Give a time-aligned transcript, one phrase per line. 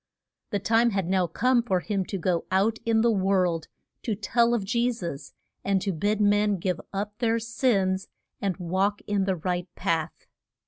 [0.49, 3.67] The time had now come for him to go out in the world
[4.01, 5.31] to tell of Je sus,
[5.63, 8.07] and to bid men give up their sins
[8.41, 10.25] and walk in the right path.